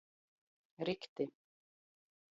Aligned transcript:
Rikti. 0.87 1.25